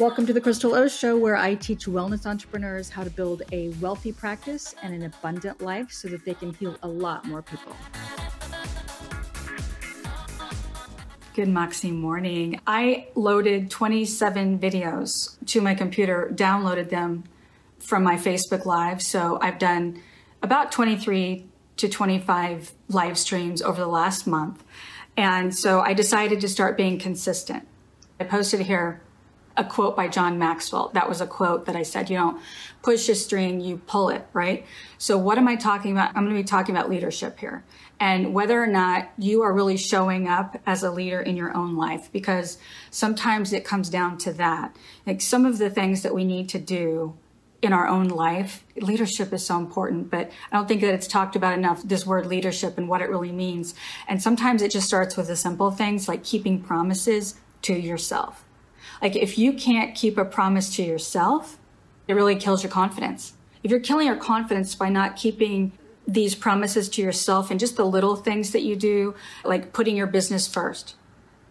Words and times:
Welcome 0.00 0.24
to 0.26 0.32
the 0.32 0.40
Crystal 0.40 0.74
O 0.74 0.88
Show, 0.88 1.18
where 1.18 1.36
I 1.36 1.54
teach 1.54 1.84
wellness 1.84 2.24
entrepreneurs 2.24 2.88
how 2.88 3.04
to 3.04 3.10
build 3.10 3.42
a 3.52 3.68
wealthy 3.80 4.10
practice 4.10 4.74
and 4.82 4.94
an 4.94 5.02
abundant 5.02 5.60
life 5.60 5.92
so 5.92 6.08
that 6.08 6.24
they 6.24 6.32
can 6.32 6.54
heal 6.54 6.78
a 6.82 6.88
lot 6.88 7.26
more 7.26 7.42
people. 7.42 7.76
Good 11.34 11.48
Moxie 11.48 11.90
morning. 11.90 12.58
I 12.66 13.08
loaded 13.14 13.70
27 13.70 14.58
videos 14.58 15.36
to 15.48 15.60
my 15.60 15.74
computer, 15.74 16.32
downloaded 16.34 16.88
them 16.88 17.24
from 17.78 18.02
my 18.02 18.16
Facebook 18.16 18.64
Live. 18.64 19.02
So 19.02 19.38
I've 19.42 19.58
done 19.58 20.00
about 20.42 20.72
23 20.72 21.44
to 21.76 21.88
25 21.88 22.72
live 22.88 23.18
streams 23.18 23.60
over 23.60 23.78
the 23.78 23.88
last 23.88 24.26
month. 24.26 24.64
And 25.18 25.54
so 25.54 25.80
I 25.80 25.92
decided 25.92 26.40
to 26.40 26.48
start 26.48 26.78
being 26.78 26.98
consistent. 26.98 27.68
I 28.18 28.24
posted 28.24 28.60
here 28.60 29.02
a 29.56 29.64
quote 29.64 29.96
by 29.96 30.08
John 30.08 30.38
Maxwell. 30.38 30.90
That 30.94 31.08
was 31.08 31.20
a 31.20 31.26
quote 31.26 31.66
that 31.66 31.76
I 31.76 31.82
said, 31.82 32.10
you 32.10 32.16
don't 32.16 32.40
push 32.82 33.08
a 33.08 33.14
string, 33.14 33.60
you 33.60 33.78
pull 33.86 34.08
it, 34.08 34.26
right? 34.32 34.64
So 34.98 35.18
what 35.18 35.38
am 35.38 35.48
I 35.48 35.56
talking 35.56 35.92
about? 35.92 36.08
I'm 36.10 36.24
going 36.24 36.36
to 36.36 36.42
be 36.42 36.46
talking 36.46 36.74
about 36.74 36.90
leadership 36.90 37.38
here 37.38 37.64
and 38.00 38.34
whether 38.34 38.60
or 38.60 38.66
not 38.66 39.10
you 39.16 39.42
are 39.42 39.52
really 39.52 39.76
showing 39.76 40.26
up 40.26 40.60
as 40.66 40.82
a 40.82 40.90
leader 40.90 41.20
in 41.20 41.36
your 41.36 41.56
own 41.56 41.76
life, 41.76 42.10
because 42.10 42.58
sometimes 42.90 43.52
it 43.52 43.64
comes 43.64 43.88
down 43.88 44.18
to 44.18 44.32
that. 44.32 44.74
Like 45.06 45.20
some 45.20 45.46
of 45.46 45.58
the 45.58 45.70
things 45.70 46.02
that 46.02 46.14
we 46.14 46.24
need 46.24 46.48
to 46.48 46.58
do 46.58 47.16
in 47.60 47.72
our 47.72 47.86
own 47.86 48.08
life, 48.08 48.64
leadership 48.74 49.32
is 49.32 49.46
so 49.46 49.56
important, 49.56 50.10
but 50.10 50.32
I 50.50 50.56
don't 50.56 50.66
think 50.66 50.80
that 50.80 50.94
it's 50.94 51.06
talked 51.06 51.36
about 51.36 51.56
enough, 51.56 51.80
this 51.84 52.04
word 52.04 52.26
leadership 52.26 52.76
and 52.76 52.88
what 52.88 53.02
it 53.02 53.08
really 53.08 53.30
means. 53.30 53.76
And 54.08 54.20
sometimes 54.20 54.62
it 54.62 54.72
just 54.72 54.88
starts 54.88 55.16
with 55.16 55.28
the 55.28 55.36
simple 55.36 55.70
things 55.70 56.08
like 56.08 56.24
keeping 56.24 56.60
promises 56.60 57.36
to 57.62 57.74
yourself 57.74 58.44
like 59.00 59.16
if 59.16 59.38
you 59.38 59.52
can't 59.52 59.94
keep 59.94 60.18
a 60.18 60.24
promise 60.24 60.74
to 60.76 60.82
yourself, 60.82 61.58
it 62.08 62.14
really 62.14 62.36
kills 62.36 62.62
your 62.62 62.70
confidence. 62.70 63.34
If 63.62 63.70
you're 63.70 63.80
killing 63.80 64.06
your 64.06 64.16
confidence 64.16 64.74
by 64.74 64.88
not 64.88 65.16
keeping 65.16 65.72
these 66.06 66.34
promises 66.34 66.88
to 66.90 67.02
yourself 67.02 67.50
and 67.50 67.60
just 67.60 67.76
the 67.76 67.86
little 67.86 68.16
things 68.16 68.50
that 68.50 68.62
you 68.62 68.76
do, 68.76 69.14
like 69.44 69.72
putting 69.72 69.96
your 69.96 70.06
business 70.06 70.48
first, 70.48 70.96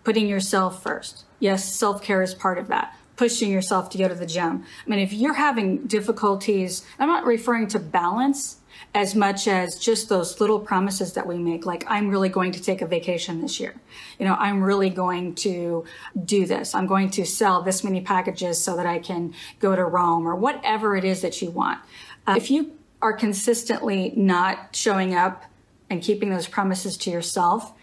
putting 0.04 0.28
yourself 0.28 0.84
first. 0.84 1.26
Yes, 1.40 1.74
self 1.74 2.04
care 2.04 2.22
is 2.22 2.34
part 2.34 2.58
of 2.58 2.68
that. 2.68 2.96
Pushing 3.16 3.52
yourself 3.52 3.90
to 3.92 3.98
go 3.98 4.08
to 4.08 4.16
the 4.16 4.26
gym. 4.26 4.66
I 4.86 4.90
mean, 4.90 5.00
if 5.00 5.14
you're 5.14 5.34
having 5.34 5.86
difficulties, 5.86 6.86
I'm 7.00 7.08
not 7.08 7.26
referring 7.26 7.68
to 7.68 7.80
balance 7.80 8.58
as 8.94 9.16
much 9.16 9.48
as 9.48 9.76
just 9.78 10.10
those 10.10 10.40
little 10.40 10.60
promises 10.60 11.14
that 11.14 11.26
we 11.26 11.38
make 11.38 11.66
like 11.66 11.84
i'm 11.88 12.10
really 12.10 12.30
going 12.30 12.52
to 12.52 12.62
take 12.62 12.82
a 12.82 12.88
vacation 12.88 13.42
this 13.42 13.60
year. 13.60 13.76
You 14.20 14.26
know 14.26 14.36
i'm 14.36 14.62
really 14.62 14.90
going 14.90 15.36
to 15.36 15.86
do 16.26 16.46
this. 16.46 16.76
I'm 16.76 16.88
going 16.88 17.10
to 17.12 17.26
sell 17.26 17.62
this 17.62 17.84
many 17.84 18.02
packages 18.02 18.62
so 18.64 18.76
that 18.76 18.86
i 18.86 19.00
can 19.00 19.34
go 19.60 19.76
to 19.76 19.84
rome 19.84 20.28
or 20.28 20.36
whatever 20.36 20.96
it 20.96 21.04
is 21.04 21.22
that 21.22 21.42
you 21.42 21.52
want. 21.52 21.80
Uh, 22.28 22.36
if 22.38 22.52
you 22.52 22.72
are 23.02 23.14
consistently 23.14 24.14
not 24.16 24.76
showing 24.76 25.16
up 25.16 25.46
and 25.90 26.02
keeping 26.02 26.30
those 26.30 26.48
promises 26.48 26.98
to 26.98 27.10
yourself 27.10 27.74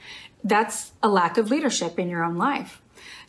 that's 0.44 0.92
a 1.02 1.08
lack 1.08 1.36
of 1.36 1.50
leadership 1.50 1.98
in 1.98 2.08
your 2.08 2.22
own 2.22 2.36
life 2.36 2.80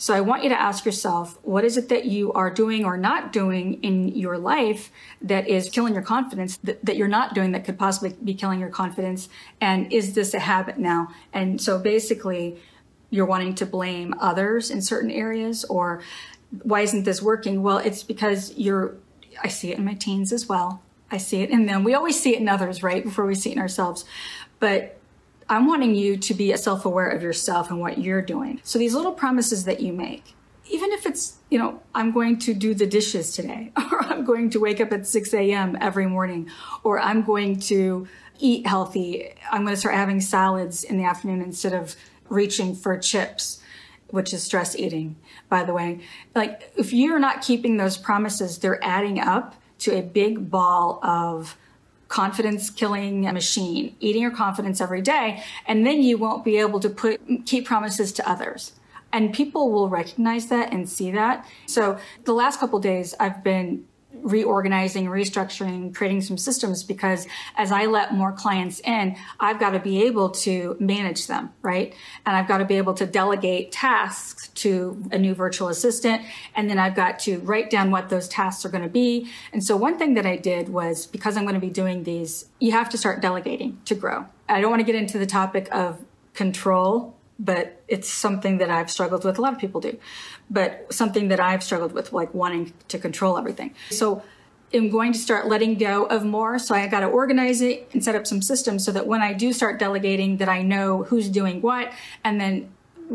so 0.02 0.14
I 0.14 0.22
want 0.22 0.44
you 0.44 0.50
to 0.50 0.59
ask 0.59 0.86
yourself, 0.86 1.38
what 1.44 1.66
is 1.66 1.75
it 1.75 1.89
that 1.89 2.05
you 2.05 2.31
are 2.31 2.50
doing 2.50 2.86
or 2.86 2.95
not 2.95 3.33
doing 3.33 3.83
in 3.83 4.08
your 4.08 4.38
life 4.38 4.91
that 5.22 5.50
is 5.50 5.69
killing 5.69 5.94
your 5.94 6.02
confidence, 6.03 6.56
that, 6.64 6.86
that, 6.86 6.95
you're 6.95 7.09
not 7.09 7.36
doing 7.36 7.52
that 7.52 7.66
could 7.66 7.78
possibly 7.78 8.16
be 8.23 8.33
killing 8.33 8.61
your 8.61 8.69
confidence? 8.69 9.28
And 9.59 9.91
is 9.91 10.14
this 10.14 10.33
a 10.33 10.39
habit 10.39 10.80
now? 10.80 11.09
And 11.33 11.59
so 11.59 11.78
basically, 11.78 12.61
you're 13.09 13.25
wanting 13.25 13.56
to 13.56 13.66
blame 13.66 14.16
others 14.22 14.72
in 14.72 14.81
certain 14.81 15.11
areas 15.11 15.66
or 15.66 16.02
why 16.63 16.80
isn't 16.80 17.03
this 17.03 17.22
working? 17.22 17.61
Well, 17.61 17.80
it's 17.80 18.02
because 18.02 18.53
you're, 18.56 18.95
I 19.44 19.50
see 19.50 19.73
it 19.73 19.80
in 19.80 19.84
my 19.84 19.95
teens 19.95 20.31
as 20.31 20.47
well. 20.47 20.81
I 21.11 21.17
see 21.17 21.41
it 21.41 21.50
in 21.50 21.66
them. 21.66 21.84
We 21.84 21.94
always 21.94 22.17
see 22.17 22.34
it 22.34 22.39
in 22.39 22.47
others, 22.47 22.81
right? 22.81 23.03
Before 23.03 23.25
we 23.25 23.35
see 23.35 23.50
it 23.50 23.57
in 23.57 23.59
ourselves. 23.59 24.06
But 24.62 24.99
I'm 25.50 25.66
wanting 25.66 25.96
you 25.96 26.16
to 26.16 26.34
be 26.36 26.56
self 26.56 26.86
aware 26.86 27.10
of 27.10 27.24
yourself 27.24 27.72
and 27.72 27.80
what 27.80 27.98
you're 27.98 28.22
doing. 28.22 28.62
So 28.64 28.78
these 28.78 28.94
little 28.94 29.14
promises 29.14 29.66
that 29.66 29.82
you 29.82 29.92
make, 29.92 30.36
even 30.70 30.92
if 30.92 31.08
it's, 31.08 31.38
you 31.50 31.58
know, 31.58 31.82
I'm 31.96 32.12
going 32.12 32.38
to 32.40 32.54
do 32.54 32.76
the 32.76 32.86
dishes 32.86 33.34
today, 33.34 33.72
or 33.92 34.04
I'm 34.04 34.24
going 34.24 34.52
to 34.52 34.60
wake 34.60 34.80
up 34.80 34.92
at 34.94 35.08
6 35.08 35.34
a.m. 35.34 35.76
every 35.82 36.06
morning, 36.06 36.50
or 36.84 37.00
I'm 37.00 37.24
going 37.24 37.60
to 37.62 38.08
eat 38.38 38.68
healthy, 38.68 39.34
I'm 39.52 39.64
going 39.64 39.74
to 39.74 39.80
start 39.80 39.96
having 39.96 40.22
salads 40.22 40.84
in 40.84 40.98
the 40.98 41.04
afternoon 41.04 41.42
instead 41.42 41.74
of 41.74 41.96
reaching 42.30 42.76
for 42.76 42.98
chips, 42.98 43.62
which 44.12 44.34
is 44.34 44.44
stress 44.44 44.76
eating, 44.76 45.18
by 45.50 45.64
the 45.64 45.74
way. 45.74 46.00
Like, 46.36 46.72
if 46.78 46.94
you're 46.94 47.20
not 47.20 47.42
keeping 47.42 47.78
those 47.78 47.98
promises, 47.98 48.60
they're 48.60 48.84
adding 48.84 49.20
up 49.20 49.56
to 49.80 49.98
a 49.98 50.02
big 50.02 50.50
ball 50.50 51.04
of 51.04 51.58
confidence 52.09 52.70
killing 52.70 53.22
machine, 53.22 53.96
eating 54.00 54.22
your 54.22 54.31
confidence 54.31 54.81
every 54.81 55.02
day. 55.02 55.42
And 55.66 55.86
then 55.86 56.02
you 56.03 56.18
won't 56.18 56.44
be 56.44 56.58
able 56.58 56.80
to 56.81 56.90
put, 56.90 57.22
keep 57.46 57.66
promises 57.66 58.12
to 58.14 58.30
others. 58.30 58.74
And 59.14 59.34
people 59.34 59.72
will 59.72 59.90
recognize 59.90 60.48
that 60.48 60.74
and 60.74 60.88
see 60.90 61.12
that. 61.12 61.48
So 61.66 61.98
the 62.25 62.34
last 62.34 62.59
couple 62.59 62.80
days 62.80 63.16
I've 63.19 63.44
been 63.44 63.86
reorganizing, 64.24 65.06
restructuring, 65.07 65.94
creating 65.94 66.22
some 66.22 66.38
systems 66.38 66.84
because 66.84 67.28
as 67.57 67.72
I 67.72 67.85
let 67.85 68.13
more 68.13 68.31
clients 68.31 68.80
in, 68.81 69.16
I've 69.40 69.59
got 69.59 69.72
to 69.72 69.80
be 69.80 70.03
able 70.03 70.30
to 70.30 70.75
manage 70.80 71.28
them, 71.28 71.52
right? 71.62 71.94
And 72.25 72.35
I've 72.35 72.47
got 72.47 72.59
to 72.59 72.66
be 72.66 72.75
able 72.75 72.94
to 72.96 73.06
delegate 73.06 73.72
tasks 73.72 74.50
to 74.56 75.03
a 75.12 75.18
new 75.18 75.34
virtual 75.34 75.68
assistant. 75.68 76.24
And 76.56 76.69
then 76.69 76.80
I've 76.80 76.96
got 76.96 77.19
to 77.19 77.40
write 77.40 77.69
down 77.69 77.91
what 77.91 78.09
those 78.09 78.28
tasks 78.28 78.66
are 78.66 78.69
going 78.69 78.84
to 78.84 78.90
be. 78.90 79.30
And 79.53 79.63
so 79.63 79.75
one 79.75 79.97
thing 79.97 80.13
that 80.16 80.25
I 80.25 80.38
did 80.38 80.69
was 80.69 81.06
because 81.06 81.38
I'm 81.38 81.44
going 81.44 81.56
to 81.56 81.62
be 81.62 81.69
doing 81.69 82.03
these, 82.03 82.46
you 82.59 82.72
have 82.72 82.90
to 82.90 82.97
start 82.97 83.22
delegating 83.22 83.80
to 83.86 83.96
grow. 83.96 84.25
I 84.47 84.62
don't 84.62 84.69
want 84.69 84.80
to 84.80 84.86
get 84.86 84.96
into 84.96 85.18
the 85.18 85.25
topic 85.25 85.68
of 85.72 86.03
control 86.34 87.16
but 87.39 87.81
it's 87.88 88.09
something 88.09 88.57
that 88.57 88.69
I've 88.69 88.91
struggled 88.91 89.23
with. 89.23 89.38
A 89.38 89.41
lot 89.41 89.53
of 89.53 89.59
people 89.59 89.79
do, 89.79 89.97
but 90.50 90.94
something 90.94 91.29
that 91.29 91.39
I've 91.39 91.63
struggled 91.63 91.94
with, 91.94 92.11
like 92.11 92.33
wanting 92.33 92.73
to 92.89 93.00
control 93.00 93.38
everything. 93.38 93.73
So 93.89 94.22
I'm 94.73 94.89
going 94.89 95.13
to 95.13 95.19
start 95.19 95.47
letting 95.47 95.75
go 95.75 96.03
of 96.03 96.25
more. 96.25 96.59
So 96.59 96.75
I 96.75 96.85
got 96.88 97.00
to 97.00 97.07
organize 97.07 97.61
it 97.61 97.89
and 97.94 98.03
set 98.03 98.16
up 98.16 98.27
some 98.27 98.41
systems 98.41 98.85
so 98.85 98.91
that 98.91 99.07
when 99.07 99.22
I 99.22 99.33
do 99.33 99.53
start 99.53 99.79
delegating, 99.79 100.38
that 100.38 100.50
I 100.50 100.61
know 100.61 101.03
who's 101.03 101.29
doing 101.29 101.61
what, 101.61 101.91
and 102.23 102.39
then 102.39 102.69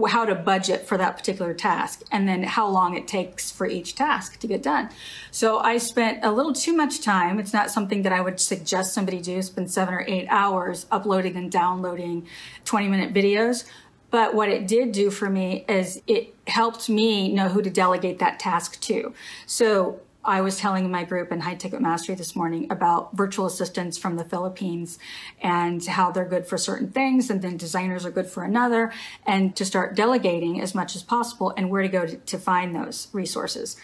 how 0.09 0.25
to 0.25 0.35
budget 0.35 0.87
for 0.87 0.99
that 0.99 1.17
particular 1.17 1.55
task 1.55 2.03
and 2.11 2.29
then 2.29 2.43
how 2.43 2.67
long 2.67 2.97
it 2.97 3.07
takes 3.07 3.51
for 3.51 3.67
each 3.67 3.95
task 3.95 4.39
to 4.41 4.47
get 4.47 4.63
done. 4.63 4.89
So 5.31 5.59
I 5.59 5.79
spent 5.79 6.25
a 6.25 6.33
little 6.33 6.53
too 6.53 6.73
much 6.73 7.01
time. 7.01 7.39
It's 7.39 7.53
not 7.53 7.71
something 7.71 8.03
that 8.03 8.13
I 8.13 8.21
would 8.21 8.41
suggest 8.41 8.93
somebody 8.93 9.21
do, 9.21 9.41
spend 9.41 9.71
seven 9.71 9.95
or 9.95 10.05
eight 10.09 10.27
hours 10.29 10.87
uploading 10.91 11.37
and 11.37 11.51
downloading 11.51 12.27
20 12.65 12.89
minute 12.89 13.15
videos. 13.15 13.65
But 14.15 14.33
what 14.33 14.49
it 14.49 14.69
did 14.69 14.93
do 14.93 15.11
for 15.11 15.29
me 15.29 15.65
is 15.69 16.01
it 16.07 16.37
helped 16.47 16.89
me 16.89 17.33
know 17.33 17.49
who 17.49 17.61
to 17.61 17.69
delegate 17.69 18.21
that 18.21 18.39
task 18.39 18.81
to. 18.83 19.13
So 19.45 19.99
I 20.25 20.41
was 20.41 20.57
telling 20.57 20.89
my 20.89 21.03
group 21.03 21.33
in 21.33 21.41
High 21.41 21.57
Ticket 21.57 21.81
Mastery 21.81 22.15
this 22.15 22.37
morning 22.37 22.71
about 22.71 23.17
virtual 23.17 23.45
assistants 23.45 23.99
from 23.99 24.15
the 24.15 24.25
Philippines 24.25 25.01
and 25.43 25.85
how 25.85 26.13
they're 26.13 26.25
good 26.25 26.47
for 26.47 26.57
certain 26.57 26.93
things 26.93 27.29
and 27.29 27.43
then 27.43 27.57
designers 27.57 28.07
are 28.07 28.13
good 28.13 28.29
for 28.29 28.45
another 28.45 28.93
and 29.27 29.57
to 29.57 29.65
start 29.65 29.97
delegating 29.97 30.61
as 30.61 30.77
much 30.77 30.95
as 30.95 31.03
possible 31.03 31.53
and 31.57 31.69
where 31.69 31.83
to 31.83 31.89
go 31.89 32.07
to, 32.07 32.17
to 32.17 32.39
find 32.39 32.73
those 32.73 33.09
resources. 33.13 33.77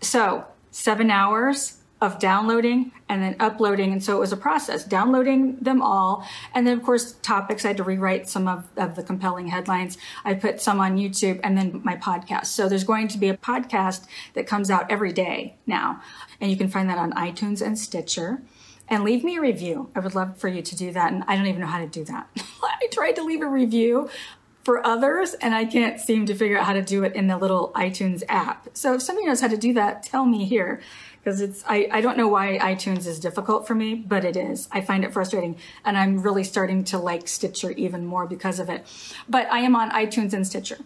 So 0.00 0.44
seven 0.70 1.10
hours 1.10 1.81
of 2.02 2.18
downloading 2.18 2.90
and 3.08 3.22
then 3.22 3.36
uploading. 3.38 3.92
And 3.92 4.02
so 4.02 4.16
it 4.16 4.18
was 4.18 4.32
a 4.32 4.36
process, 4.36 4.84
downloading 4.84 5.56
them 5.58 5.80
all. 5.80 6.26
And 6.52 6.66
then, 6.66 6.76
of 6.76 6.84
course, 6.84 7.12
topics, 7.22 7.64
I 7.64 7.68
had 7.68 7.76
to 7.76 7.84
rewrite 7.84 8.28
some 8.28 8.48
of, 8.48 8.66
of 8.76 8.96
the 8.96 9.04
compelling 9.04 9.46
headlines. 9.46 9.96
I 10.24 10.34
put 10.34 10.60
some 10.60 10.80
on 10.80 10.98
YouTube 10.98 11.38
and 11.44 11.56
then 11.56 11.80
my 11.84 11.96
podcast. 11.96 12.46
So 12.46 12.68
there's 12.68 12.82
going 12.82 13.06
to 13.08 13.18
be 13.18 13.28
a 13.28 13.36
podcast 13.36 14.06
that 14.34 14.48
comes 14.48 14.68
out 14.68 14.90
every 14.90 15.12
day 15.12 15.54
now. 15.64 16.02
And 16.40 16.50
you 16.50 16.56
can 16.56 16.68
find 16.68 16.90
that 16.90 16.98
on 16.98 17.12
iTunes 17.12 17.64
and 17.64 17.78
Stitcher. 17.78 18.42
And 18.88 19.04
leave 19.04 19.22
me 19.22 19.36
a 19.36 19.40
review. 19.40 19.90
I 19.94 20.00
would 20.00 20.16
love 20.16 20.36
for 20.38 20.48
you 20.48 20.60
to 20.60 20.76
do 20.76 20.90
that. 20.90 21.12
And 21.12 21.22
I 21.28 21.36
don't 21.36 21.46
even 21.46 21.60
know 21.60 21.68
how 21.68 21.78
to 21.78 21.86
do 21.86 22.02
that. 22.06 22.28
I 22.64 22.88
tried 22.90 23.12
to 23.12 23.22
leave 23.22 23.42
a 23.42 23.48
review 23.48 24.10
for 24.64 24.84
others 24.86 25.34
and 25.34 25.54
I 25.54 25.64
can't 25.64 26.00
seem 26.00 26.26
to 26.26 26.34
figure 26.34 26.58
out 26.58 26.66
how 26.66 26.72
to 26.72 26.82
do 26.82 27.04
it 27.04 27.14
in 27.14 27.26
the 27.26 27.36
little 27.36 27.72
iTunes 27.74 28.22
app. 28.28 28.68
So 28.74 28.94
if 28.94 29.02
somebody 29.02 29.26
knows 29.26 29.40
how 29.40 29.48
to 29.48 29.56
do 29.56 29.72
that, 29.74 30.02
tell 30.02 30.24
me 30.24 30.44
here 30.44 30.80
because 31.22 31.40
it's 31.40 31.62
I, 31.66 31.88
I 31.90 32.00
don't 32.00 32.16
know 32.16 32.28
why 32.28 32.58
iTunes 32.58 33.06
is 33.06 33.20
difficult 33.20 33.66
for 33.66 33.74
me, 33.74 33.94
but 33.94 34.24
it 34.24 34.36
is. 34.36 34.68
I 34.72 34.80
find 34.80 35.04
it 35.04 35.12
frustrating, 35.12 35.56
and 35.84 35.96
I'm 35.96 36.20
really 36.20 36.44
starting 36.44 36.84
to 36.84 36.98
like 36.98 37.28
Stitcher 37.28 37.70
even 37.72 38.04
more 38.04 38.26
because 38.26 38.58
of 38.58 38.68
it. 38.68 38.86
But 39.28 39.50
I 39.50 39.60
am 39.60 39.76
on 39.76 39.90
iTunes 39.90 40.32
and 40.32 40.46
Stitcher. 40.46 40.78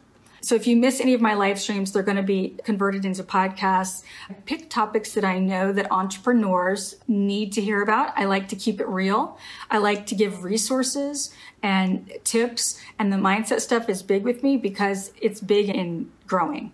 So 0.43 0.55
if 0.55 0.67
you 0.67 0.77
miss 0.77 1.01
any 1.01 1.13
of 1.15 1.21
my 1.21 1.35
live 1.35 1.59
streams, 1.59 1.91
they're 1.91 2.05
going 2.05 2.19
to 2.19 2.23
be 2.23 2.57
converted 2.63 3.05
into 3.05 3.25
podcasts. 3.25 4.05
I 4.31 4.35
pick 4.35 4.71
topics 4.71 5.13
that 5.15 5.25
I 5.25 5.41
know 5.41 5.73
that 5.73 5.91
entrepreneurs 5.91 6.97
need 7.09 7.53
to 7.55 7.61
hear 7.61 7.83
about. 7.83 8.13
I 8.17 8.27
like 8.27 8.47
to 8.51 8.57
keep 8.57 8.81
it 8.81 8.87
real. 8.87 9.39
I 9.71 9.79
like 9.79 10.07
to 10.07 10.15
give 10.15 10.45
resources 10.45 11.33
and 11.65 12.13
tips 12.23 12.81
and 12.97 13.13
the 13.13 13.17
mindset 13.17 13.61
stuff 13.61 13.89
is 13.89 14.05
big 14.05 14.23
with 14.23 14.45
me 14.45 14.57
because 14.57 15.13
it's 15.21 15.41
big 15.41 15.69
in 15.69 16.13
growing. 16.29 16.71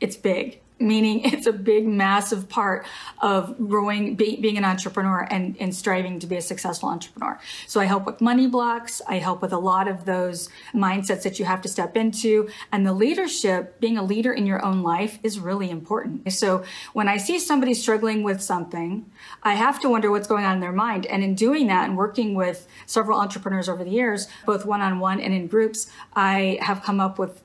It's 0.00 0.16
big 0.16 0.60
meaning 0.84 1.20
it's 1.24 1.46
a 1.46 1.52
big, 1.52 1.86
massive 1.86 2.48
part 2.48 2.86
of 3.20 3.56
growing, 3.68 4.14
be, 4.14 4.36
being 4.36 4.58
an 4.58 4.64
entrepreneur 4.64 5.26
and, 5.30 5.56
and 5.58 5.74
striving 5.74 6.18
to 6.20 6.26
be 6.26 6.36
a 6.36 6.42
successful 6.42 6.88
entrepreneur. 6.88 7.40
So 7.66 7.80
I 7.80 7.84
help 7.84 8.06
with 8.06 8.20
money 8.20 8.46
blocks. 8.46 9.02
I 9.08 9.18
help 9.18 9.42
with 9.42 9.52
a 9.52 9.58
lot 9.58 9.88
of 9.88 10.04
those 10.04 10.48
mindsets 10.74 11.22
that 11.22 11.38
you 11.38 11.44
have 11.44 11.62
to 11.62 11.68
step 11.68 11.96
into. 11.96 12.48
And 12.70 12.86
the 12.86 12.92
leadership, 12.92 13.80
being 13.80 13.98
a 13.98 14.04
leader 14.04 14.32
in 14.32 14.46
your 14.46 14.64
own 14.64 14.82
life 14.82 15.18
is 15.22 15.38
really 15.38 15.70
important. 15.70 16.32
So 16.32 16.64
when 16.92 17.08
I 17.08 17.16
see 17.16 17.38
somebody 17.38 17.74
struggling 17.74 18.22
with 18.22 18.40
something, 18.40 19.10
I 19.42 19.54
have 19.54 19.80
to 19.80 19.88
wonder 19.88 20.10
what's 20.10 20.28
going 20.28 20.44
on 20.44 20.54
in 20.54 20.60
their 20.60 20.72
mind. 20.72 21.06
And 21.06 21.22
in 21.22 21.34
doing 21.34 21.66
that 21.68 21.88
and 21.88 21.96
working 21.96 22.34
with 22.34 22.66
several 22.86 23.18
entrepreneurs 23.18 23.68
over 23.68 23.84
the 23.84 23.90
years, 23.90 24.28
both 24.46 24.66
one 24.66 24.80
on 24.80 24.98
one 24.98 25.20
and 25.20 25.32
in 25.32 25.46
groups, 25.46 25.88
I 26.14 26.58
have 26.60 26.82
come 26.82 27.00
up 27.00 27.18
with 27.18 27.42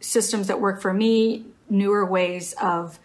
systems 0.00 0.48
that 0.48 0.60
work 0.60 0.80
for 0.80 0.92
me, 0.92 1.44
newer 1.72 2.04
ways 2.04 2.54
of 2.62 2.98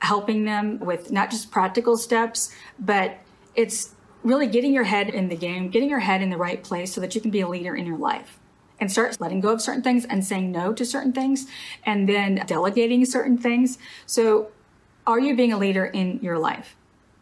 helping 0.00 0.44
them 0.44 0.78
with 0.78 1.10
not 1.10 1.30
just 1.30 1.50
practical 1.50 1.96
steps, 1.96 2.54
but 2.78 3.18
it's 3.54 3.94
really 4.22 4.46
getting 4.46 4.72
your 4.72 4.84
head 4.84 5.08
in 5.08 5.28
the 5.28 5.36
game, 5.36 5.70
getting 5.70 5.88
your 5.88 6.00
head 6.00 6.22
in 6.22 6.30
the 6.30 6.36
right 6.36 6.62
place 6.62 6.92
so 6.92 7.00
that 7.00 7.14
you 7.14 7.20
can 7.20 7.30
be 7.30 7.40
a 7.40 7.48
leader 7.48 7.74
in 7.74 7.86
your 7.86 7.98
life 7.98 8.38
and 8.80 8.90
start 8.90 9.20
letting 9.20 9.40
go 9.40 9.50
of 9.50 9.60
certain 9.60 9.82
things 9.82 10.04
and 10.04 10.24
saying 10.24 10.52
no 10.52 10.72
to 10.72 10.84
certain 10.84 11.12
things 11.12 11.46
and 11.84 12.08
then 12.08 12.42
delegating 12.46 13.04
certain 13.04 13.38
things. 13.38 13.78
So, 14.06 14.50
are 15.06 15.18
you 15.18 15.34
being 15.34 15.52
a 15.52 15.58
leader 15.58 15.86
in 15.86 16.20
your 16.22 16.38
life? 16.38 16.76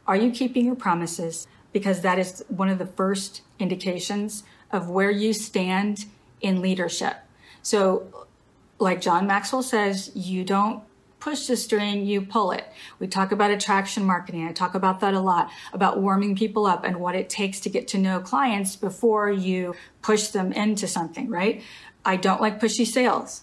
Are 0.07 0.17
you 0.17 0.31
keeping 0.33 0.67
your 0.67 0.75
promises? 0.75 1.47
Because 1.73 2.01
that 2.01 2.19
is 2.19 2.45
one 2.49 2.69
of 2.69 2.79
the 2.79 2.87
first 2.87 3.43
indications 3.59 4.43
of 4.73 4.89
where 4.91 5.11
you 5.11 5.33
stand 5.33 6.07
in 6.41 6.61
leadership. 6.61 7.17
So, 7.63 8.26
like 8.79 9.01
John 9.01 9.27
Maxwell 9.27 9.63
says, 9.63 10.13
you 10.15 10.45
don't 10.45 10.83
push 11.19 11.47
the 11.47 11.57
string, 11.57 12.07
you 12.07 12.21
pull 12.21 12.53
it. 12.53 12.65
We 12.99 13.09
talk 13.09 13.33
about 13.33 13.51
attraction 13.51 14.05
marketing. 14.05 14.47
I 14.47 14.53
talk 14.53 14.75
about 14.75 15.01
that 15.01 15.15
a 15.15 15.21
lot, 15.21 15.51
about 15.73 16.01
warming 16.01 16.37
people 16.37 16.67
up 16.67 16.85
and 16.85 17.01
what 17.01 17.15
it 17.15 17.29
takes 17.29 17.59
to 17.61 17.69
get 17.69 17.89
to 17.89 17.99
know 17.99 18.21
clients 18.21 18.77
before 18.77 19.31
you 19.31 19.75
push 20.03 20.29
them 20.29 20.53
into 20.53 20.87
something, 20.87 21.29
right? 21.29 21.63
I 22.05 22.17
don't 22.17 22.41
like 22.41 22.61
pushy 22.61 22.87
sales. 22.87 23.43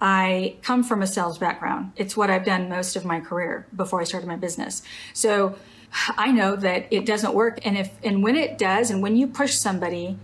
I 0.00 0.56
come 0.62 0.84
from 0.84 1.02
a 1.02 1.06
sales 1.06 1.38
background. 1.38 1.92
It's 1.96 2.16
what 2.16 2.30
I've 2.30 2.44
done 2.44 2.68
most 2.68 2.94
of 2.94 3.04
my 3.04 3.20
career 3.20 3.66
before 3.74 4.00
I 4.00 4.04
started 4.04 4.28
my 4.28 4.36
business. 4.36 4.82
So 5.12 5.56
I 6.16 6.30
know 6.30 6.54
that 6.56 6.86
it 6.90 7.04
doesn't 7.04 7.34
work. 7.34 7.58
And 7.66 7.76
if, 7.76 7.90
and 8.02 8.22
when 8.22 8.36
it 8.36 8.58
does, 8.58 8.90
and 8.90 9.02
when 9.02 9.16
you 9.16 9.26
push 9.26 9.54
somebody 9.54 10.16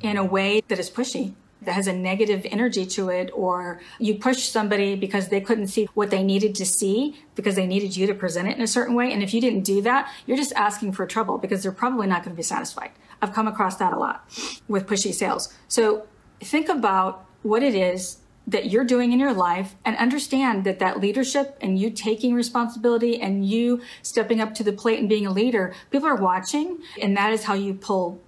in 0.00 0.16
a 0.16 0.24
way 0.24 0.62
that 0.68 0.78
is 0.78 0.90
pushy, 0.90 1.34
that 1.62 1.72
has 1.72 1.86
a 1.86 1.92
negative 1.92 2.46
energy 2.50 2.86
to 2.86 3.08
it, 3.08 3.30
or 3.34 3.80
you 3.98 4.14
push 4.14 4.44
somebody 4.44 4.94
because 4.94 5.28
they 5.28 5.40
couldn't 5.40 5.68
see 5.68 5.88
what 5.94 6.10
they 6.10 6.22
needed 6.22 6.54
to 6.56 6.64
see 6.64 7.20
because 7.34 7.56
they 7.56 7.66
needed 7.66 7.96
you 7.96 8.06
to 8.06 8.14
present 8.14 8.48
it 8.48 8.56
in 8.56 8.62
a 8.62 8.66
certain 8.66 8.94
way. 8.94 9.12
And 9.12 9.22
if 9.22 9.34
you 9.34 9.40
didn't 9.40 9.62
do 9.62 9.82
that, 9.82 10.12
you're 10.26 10.36
just 10.36 10.52
asking 10.54 10.92
for 10.92 11.06
trouble 11.06 11.38
because 11.38 11.62
they're 11.62 11.72
probably 11.72 12.06
not 12.06 12.22
going 12.22 12.34
to 12.34 12.36
be 12.36 12.42
satisfied. 12.42 12.90
I've 13.20 13.32
come 13.34 13.48
across 13.48 13.76
that 13.76 13.92
a 13.92 13.98
lot 13.98 14.24
with 14.68 14.86
pushy 14.86 15.12
sales. 15.12 15.52
So 15.66 16.06
think 16.40 16.68
about 16.68 17.26
what 17.42 17.62
it 17.62 17.74
is 17.74 18.18
that 18.46 18.70
you're 18.70 18.84
doing 18.84 19.12
in 19.12 19.18
your 19.18 19.34
life 19.34 19.74
and 19.84 19.94
understand 19.98 20.64
that 20.64 20.78
that 20.78 21.00
leadership 21.00 21.58
and 21.60 21.78
you 21.78 21.90
taking 21.90 22.32
responsibility 22.32 23.20
and 23.20 23.46
you 23.46 23.82
stepping 24.02 24.40
up 24.40 24.54
to 24.54 24.64
the 24.64 24.72
plate 24.72 24.98
and 24.98 25.08
being 25.08 25.26
a 25.26 25.30
leader, 25.30 25.74
people 25.90 26.08
are 26.08 26.16
watching 26.16 26.78
and 27.00 27.16
that 27.16 27.32
is 27.32 27.44
how 27.44 27.52
you 27.52 27.74
pull 27.74 28.22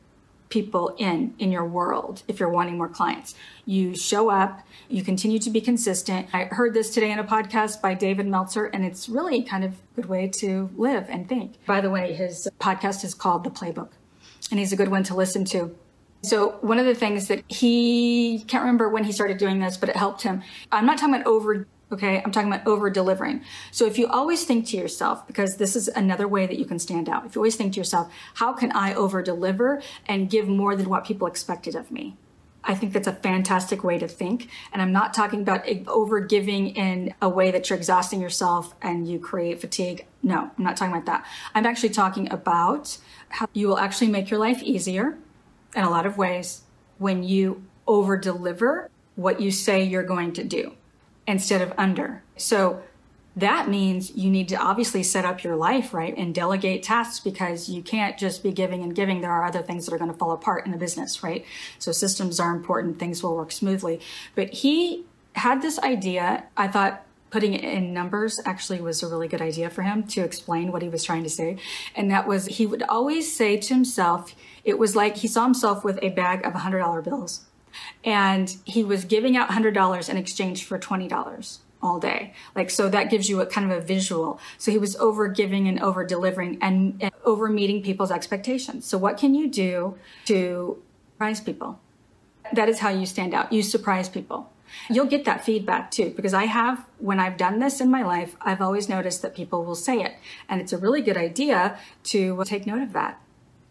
people 0.50 0.94
in 0.98 1.34
in 1.38 1.50
your 1.50 1.64
world 1.64 2.22
if 2.28 2.38
you're 2.38 2.50
wanting 2.50 2.76
more 2.76 2.88
clients. 2.88 3.34
You 3.64 3.96
show 3.96 4.28
up 4.28 4.60
you 4.88 5.02
continue 5.04 5.38
to 5.38 5.50
be 5.50 5.60
consistent. 5.60 6.28
I 6.32 6.44
heard 6.44 6.74
this 6.74 6.90
today 6.90 7.10
in 7.10 7.18
a 7.18 7.24
podcast 7.24 7.80
by 7.80 7.94
david 7.94 8.26
meltzer 8.26 8.66
and 8.66 8.84
it's 8.84 9.08
really 9.08 9.42
kind 9.42 9.64
of 9.64 9.72
a 9.72 9.76
good 9.96 10.06
way 10.06 10.28
to 10.28 10.68
live 10.76 11.06
and 11.08 11.28
think. 11.28 11.64
By 11.64 11.80
the 11.80 11.90
way 11.90 12.12
his 12.12 12.48
podcast 12.58 13.04
is 13.04 13.14
called 13.14 13.44
the 13.44 13.50
playbook 13.50 13.90
and 14.50 14.58
he's 14.58 14.72
a 14.72 14.76
good 14.76 14.88
one 14.88 15.04
to 15.04 15.14
listen 15.14 15.44
to. 15.46 15.74
So 16.22 16.58
one 16.60 16.78
of 16.78 16.84
the 16.84 16.94
things 16.94 17.28
that 17.28 17.44
he 17.48 18.44
can't 18.46 18.62
remember 18.62 18.90
when 18.90 19.04
he 19.04 19.12
started 19.12 19.38
doing 19.38 19.60
this 19.60 19.76
but 19.76 19.88
it 19.88 19.96
helped 19.96 20.22
him. 20.22 20.42
I'm 20.70 20.84
not 20.84 20.98
talking 20.98 21.14
about 21.14 21.26
over 21.26 21.66
Okay. 21.92 22.22
I'm 22.22 22.30
talking 22.30 22.52
about 22.52 22.66
over 22.66 22.88
delivering. 22.88 23.42
So 23.72 23.84
if 23.84 23.98
you 23.98 24.06
always 24.06 24.44
think 24.44 24.66
to 24.68 24.76
yourself, 24.76 25.26
because 25.26 25.56
this 25.56 25.74
is 25.74 25.88
another 25.88 26.28
way 26.28 26.46
that 26.46 26.58
you 26.58 26.64
can 26.64 26.78
stand 26.78 27.08
out. 27.08 27.26
If 27.26 27.34
you 27.34 27.40
always 27.40 27.56
think 27.56 27.72
to 27.74 27.80
yourself, 27.80 28.12
how 28.34 28.52
can 28.52 28.70
I 28.72 28.94
over 28.94 29.22
deliver 29.22 29.82
and 30.06 30.30
give 30.30 30.46
more 30.46 30.76
than 30.76 30.88
what 30.88 31.04
people 31.04 31.26
expected 31.26 31.74
of 31.74 31.90
me? 31.90 32.16
I 32.62 32.74
think 32.74 32.92
that's 32.92 33.08
a 33.08 33.12
fantastic 33.12 33.82
way 33.82 33.98
to 33.98 34.06
think. 34.06 34.50
And 34.72 34.82
I'm 34.82 34.92
not 34.92 35.14
talking 35.14 35.40
about 35.40 35.66
over 35.88 36.20
giving 36.20 36.68
in 36.76 37.14
a 37.20 37.28
way 37.28 37.50
that 37.50 37.68
you're 37.68 37.78
exhausting 37.78 38.20
yourself 38.20 38.74
and 38.82 39.08
you 39.08 39.18
create 39.18 39.60
fatigue. 39.60 40.06
No, 40.22 40.50
I'm 40.56 40.64
not 40.64 40.76
talking 40.76 40.92
about 40.92 41.06
that. 41.06 41.26
I'm 41.54 41.66
actually 41.66 41.88
talking 41.88 42.30
about 42.30 42.98
how 43.30 43.48
you 43.52 43.66
will 43.66 43.78
actually 43.78 44.08
make 44.08 44.30
your 44.30 44.38
life 44.38 44.62
easier 44.62 45.18
in 45.74 45.84
a 45.84 45.90
lot 45.90 46.04
of 46.04 46.18
ways 46.18 46.62
when 46.98 47.22
you 47.22 47.64
over 47.86 48.16
deliver 48.16 48.90
what 49.16 49.40
you 49.40 49.50
say 49.50 49.82
you're 49.82 50.02
going 50.02 50.32
to 50.34 50.44
do 50.44 50.74
instead 51.30 51.62
of 51.62 51.72
under. 51.78 52.22
So 52.36 52.82
that 53.36 53.68
means 53.68 54.14
you 54.16 54.28
need 54.28 54.48
to 54.48 54.56
obviously 54.56 55.02
set 55.02 55.24
up 55.24 55.44
your 55.44 55.56
life, 55.56 55.94
right? 55.94 56.16
And 56.16 56.34
delegate 56.34 56.82
tasks 56.82 57.20
because 57.20 57.68
you 57.68 57.82
can't 57.82 58.18
just 58.18 58.42
be 58.42 58.50
giving 58.50 58.82
and 58.82 58.94
giving. 58.94 59.20
There 59.20 59.30
are 59.30 59.44
other 59.44 59.62
things 59.62 59.86
that 59.86 59.94
are 59.94 59.98
going 59.98 60.10
to 60.10 60.16
fall 60.16 60.32
apart 60.32 60.66
in 60.66 60.72
the 60.72 60.78
business, 60.78 61.22
right? 61.22 61.44
So 61.78 61.92
systems 61.92 62.40
are 62.40 62.50
important. 62.50 62.98
Things 62.98 63.22
will 63.22 63.36
work 63.36 63.52
smoothly. 63.52 64.00
But 64.34 64.52
he 64.52 65.04
had 65.36 65.62
this 65.62 65.78
idea. 65.78 66.44
I 66.56 66.66
thought 66.66 67.06
putting 67.30 67.54
it 67.54 67.62
in 67.62 67.94
numbers 67.94 68.40
actually 68.44 68.80
was 68.80 69.00
a 69.04 69.06
really 69.06 69.28
good 69.28 69.40
idea 69.40 69.70
for 69.70 69.82
him 69.82 70.02
to 70.02 70.22
explain 70.22 70.72
what 70.72 70.82
he 70.82 70.88
was 70.88 71.04
trying 71.04 71.22
to 71.22 71.30
say. 71.30 71.56
And 71.94 72.10
that 72.10 72.26
was 72.26 72.46
he 72.46 72.66
would 72.66 72.82
always 72.82 73.32
say 73.32 73.56
to 73.56 73.74
himself, 73.74 74.34
it 74.64 74.76
was 74.76 74.96
like 74.96 75.18
he 75.18 75.28
saw 75.28 75.44
himself 75.44 75.84
with 75.84 76.00
a 76.02 76.08
bag 76.08 76.44
of 76.44 76.54
$100 76.54 77.04
bills 77.04 77.46
and 78.04 78.56
he 78.64 78.84
was 78.84 79.04
giving 79.04 79.36
out 79.36 79.50
$100 79.50 80.08
in 80.08 80.16
exchange 80.16 80.64
for 80.64 80.78
$20 80.78 81.58
all 81.82 81.98
day. 81.98 82.34
Like, 82.54 82.70
so 82.70 82.88
that 82.88 83.10
gives 83.10 83.28
you 83.28 83.40
a 83.40 83.46
kind 83.46 83.70
of 83.70 83.78
a 83.78 83.80
visual. 83.80 84.38
So 84.58 84.70
he 84.70 84.78
was 84.78 84.96
over 84.96 85.28
giving 85.28 85.66
and 85.66 85.80
over 85.80 86.04
delivering 86.04 86.58
and, 86.60 86.96
and 87.00 87.12
over 87.24 87.48
meeting 87.48 87.82
people's 87.82 88.10
expectations. 88.10 88.86
So 88.86 88.98
what 88.98 89.16
can 89.16 89.34
you 89.34 89.48
do 89.48 89.98
to 90.26 90.82
surprise 91.12 91.40
people? 91.40 91.80
That 92.52 92.68
is 92.68 92.80
how 92.80 92.90
you 92.90 93.06
stand 93.06 93.34
out. 93.34 93.52
You 93.52 93.62
surprise 93.62 94.08
people. 94.08 94.50
You'll 94.88 95.06
get 95.06 95.24
that 95.24 95.44
feedback 95.44 95.90
too, 95.90 96.10
because 96.10 96.32
I 96.32 96.44
have, 96.44 96.86
when 96.98 97.18
I've 97.18 97.36
done 97.36 97.58
this 97.58 97.80
in 97.80 97.90
my 97.90 98.02
life, 98.02 98.36
I've 98.40 98.60
always 98.60 98.88
noticed 98.88 99.20
that 99.22 99.34
people 99.34 99.64
will 99.64 99.74
say 99.74 100.00
it. 100.00 100.14
And 100.48 100.60
it's 100.60 100.72
a 100.72 100.78
really 100.78 101.02
good 101.02 101.16
idea 101.16 101.78
to 102.04 102.42
take 102.44 102.66
note 102.66 102.82
of 102.82 102.92
that 102.92 103.20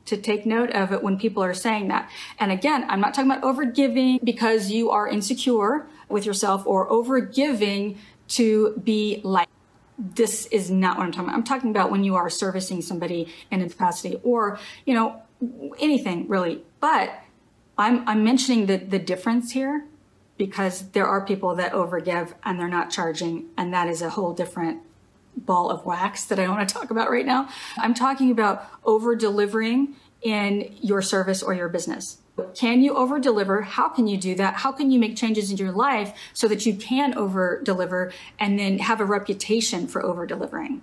to 0.06 0.18
take 0.18 0.46
note 0.46 0.72
of 0.72 0.92
it 0.92 1.04
when 1.04 1.18
people 1.18 1.44
are 1.44 1.54
saying 1.54 1.88
that. 1.90 2.10
And 2.40 2.52
again, 2.52 2.86
I'm 2.90 3.00
not 3.00 3.14
talking 3.14 3.30
about 3.32 3.44
overgiving 3.44 4.24
because 4.24 4.72
you 4.72 4.90
are 4.90 5.08
insecure 5.08 5.88
with 6.08 6.26
yourself 6.26 6.66
or 6.66 6.90
overgiving 6.90 7.98
to 8.30 8.80
be 8.84 9.22
like. 9.24 9.48
This 10.02 10.46
is 10.46 10.72
not 10.72 10.98
what 10.98 11.04
I'm 11.04 11.12
talking 11.12 11.28
about. 11.28 11.38
I'm 11.38 11.44
talking 11.44 11.70
about 11.72 11.92
when 11.92 12.06
you 12.06 12.16
are 12.16 12.30
servicing 12.30 12.82
somebody 12.82 13.28
in 13.52 13.62
a 13.62 13.68
capacity 13.68 14.18
or, 14.24 14.58
you 14.86 14.94
know, 14.94 15.22
anything 15.78 16.28
really. 16.30 16.64
But 16.80 17.12
I'm, 17.78 18.08
I'm 18.08 18.24
mentioning 18.24 18.68
the, 18.68 18.78
the 18.78 18.98
difference 19.00 19.52
here 19.52 19.86
because 20.38 20.90
there 20.92 21.06
are 21.06 21.26
people 21.26 21.54
that 21.56 21.74
overgive 21.74 22.34
and 22.44 22.60
they're 22.60 22.70
not 22.70 22.90
charging. 22.90 23.48
And 23.58 23.74
that 23.74 23.88
is 23.88 24.02
a 24.02 24.12
whole 24.12 24.34
different 24.34 24.82
ball 25.40 25.70
of 25.70 25.86
wax 25.86 26.26
that 26.26 26.40
I 26.40 26.46
don't 26.46 26.56
want 26.56 26.68
to 26.68 26.74
talk 26.74 26.92
about 26.92 27.10
right 27.10 27.26
now. 27.26 27.50
I'm 27.78 27.94
talking 27.94 28.32
about 28.32 28.66
over 28.84 29.16
delivering 29.16 29.96
in 30.22 30.76
your 30.82 31.02
service 31.02 31.42
or 31.42 31.54
your 31.54 31.70
business. 31.70 32.18
Can 32.56 32.82
you 32.82 32.96
over 32.96 33.20
deliver? 33.20 33.62
How 33.62 33.90
can 33.90 34.08
you 34.08 34.18
do 34.18 34.36
that? 34.36 34.56
How 34.56 34.72
can 34.72 34.92
you 34.92 35.00
make 35.00 35.18
changes 35.18 35.52
in 35.52 35.58
your 35.58 35.72
life 35.72 36.18
so 36.34 36.48
that 36.48 36.66
you 36.66 36.74
can 36.74 37.18
over 37.18 37.62
deliver 37.64 38.14
and 38.40 38.58
then 38.58 38.80
have 38.80 39.02
a 39.02 39.06
reputation 39.06 39.88
for 39.88 40.04
over 40.04 40.26
delivering? 40.26 40.82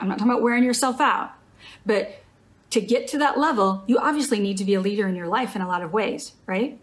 I'm 0.00 0.08
not 0.08 0.18
talking 0.18 0.30
about 0.30 0.42
wearing 0.42 0.64
yourself 0.64 1.00
out, 1.00 1.32
but 1.84 2.22
to 2.70 2.80
get 2.80 3.06
to 3.08 3.18
that 3.18 3.38
level, 3.38 3.84
you 3.86 3.98
obviously 3.98 4.40
need 4.40 4.56
to 4.58 4.64
be 4.64 4.74
a 4.74 4.80
leader 4.80 5.06
in 5.06 5.14
your 5.14 5.28
life 5.28 5.54
in 5.54 5.62
a 5.62 5.68
lot 5.68 5.82
of 5.82 5.92
ways, 5.92 6.32
right? 6.46 6.78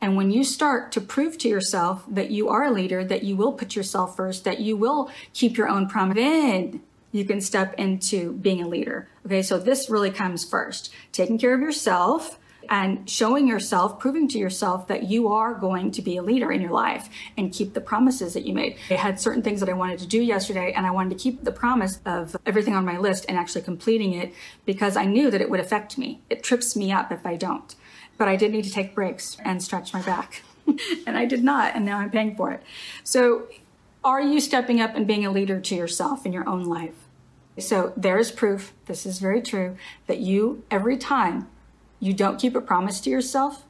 And 0.00 0.16
when 0.16 0.30
you 0.30 0.44
start 0.44 0.92
to 0.92 1.00
prove 1.00 1.38
to 1.38 1.48
yourself 1.48 2.04
that 2.08 2.30
you 2.30 2.48
are 2.48 2.64
a 2.64 2.70
leader, 2.70 3.04
that 3.04 3.24
you 3.24 3.36
will 3.36 3.52
put 3.52 3.74
yourself 3.74 4.16
first, 4.16 4.44
that 4.44 4.60
you 4.60 4.76
will 4.76 5.10
keep 5.32 5.56
your 5.56 5.68
own 5.68 5.88
promise, 5.88 6.16
then 6.16 6.80
you 7.10 7.24
can 7.24 7.40
step 7.40 7.74
into 7.74 8.32
being 8.34 8.62
a 8.62 8.68
leader. 8.68 9.08
Okay, 9.26 9.42
so 9.42 9.58
this 9.58 9.90
really 9.90 10.10
comes 10.10 10.44
first 10.44 10.92
taking 11.12 11.38
care 11.38 11.54
of 11.54 11.60
yourself 11.60 12.38
and 12.70 13.08
showing 13.08 13.48
yourself, 13.48 13.98
proving 13.98 14.28
to 14.28 14.38
yourself 14.38 14.88
that 14.88 15.04
you 15.04 15.28
are 15.28 15.54
going 15.54 15.90
to 15.90 16.02
be 16.02 16.18
a 16.18 16.22
leader 16.22 16.52
in 16.52 16.60
your 16.60 16.70
life 16.70 17.08
and 17.36 17.52
keep 17.52 17.72
the 17.72 17.80
promises 17.80 18.34
that 18.34 18.44
you 18.44 18.52
made. 18.52 18.76
I 18.90 18.94
had 18.94 19.18
certain 19.18 19.42
things 19.42 19.60
that 19.60 19.70
I 19.70 19.72
wanted 19.72 20.00
to 20.00 20.06
do 20.06 20.20
yesterday, 20.20 20.72
and 20.72 20.86
I 20.86 20.90
wanted 20.90 21.16
to 21.16 21.22
keep 21.22 21.44
the 21.44 21.52
promise 21.52 22.00
of 22.04 22.36
everything 22.44 22.74
on 22.74 22.84
my 22.84 22.98
list 22.98 23.24
and 23.26 23.38
actually 23.38 23.62
completing 23.62 24.12
it 24.12 24.34
because 24.66 24.96
I 24.96 25.06
knew 25.06 25.30
that 25.30 25.40
it 25.40 25.48
would 25.48 25.60
affect 25.60 25.96
me. 25.96 26.20
It 26.28 26.42
trips 26.42 26.76
me 26.76 26.92
up 26.92 27.10
if 27.10 27.24
I 27.24 27.36
don't 27.36 27.74
but 28.18 28.28
I 28.28 28.36
did 28.36 28.52
need 28.52 28.64
to 28.64 28.70
take 28.70 28.94
breaks 28.94 29.36
and 29.44 29.62
stretch 29.62 29.94
my 29.94 30.02
back. 30.02 30.42
and 31.06 31.16
I 31.16 31.24
did 31.24 31.42
not, 31.42 31.74
and 31.74 31.84
now 31.84 31.98
I'm 31.98 32.10
paying 32.10 32.36
for 32.36 32.50
it. 32.50 32.62
So 33.04 33.48
Are 34.04 34.20
you 34.22 34.40
stepping 34.40 34.80
up 34.80 34.94
and 34.94 35.06
being 35.06 35.26
a 35.26 35.30
leader 35.30 35.60
to 35.60 35.74
yourself 35.74 36.24
in 36.24 36.32
your 36.32 36.48
own 36.48 36.64
life? 36.64 36.94
So 37.58 37.92
there's 37.96 38.30
proof, 38.30 38.72
this 38.86 39.04
is 39.04 39.18
very 39.18 39.42
true, 39.42 39.76
that 40.06 40.18
you, 40.18 40.62
every 40.70 40.96
time 40.96 41.48
you 42.00 42.12
don't 42.12 42.38
keep 42.38 42.54
a 42.54 42.60
promise 42.60 43.00
to 43.00 43.10
yourself, 43.10 43.64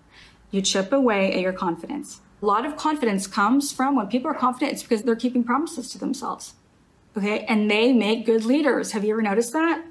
you 0.50 0.61
chip 0.61 0.93
away 0.93 1.33
at 1.33 1.40
your 1.40 1.52
confidence. 1.52 2.21
A 2.43 2.47
lot 2.47 2.67
of 2.67 2.76
confidence 2.76 3.26
comes 3.26 3.73
from 3.73 3.97
when 3.97 4.07
people 4.09 4.31
are 4.31 4.35
confident, 4.35 4.73
it's 4.73 4.83
because 4.83 5.02
they're 5.02 5.17
keeping 5.17 5.43
promises 5.43 5.90
to 5.90 5.99
themselves. 5.99 6.55
Okay. 7.17 7.45
And 7.47 7.71
they 7.71 7.93
make 7.93 8.26
good 8.26 8.45
leaders. 8.45 8.93
Have 8.93 9.05
you 9.05 9.12
ever 9.12 9.23
noticed 9.23 9.52
that? 9.55 9.85